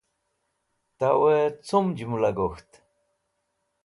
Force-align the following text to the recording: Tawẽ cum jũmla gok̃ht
Tawẽ 0.99 1.45
cum 1.67 1.87
jũmla 1.97 2.29
gok̃ht 2.37 2.71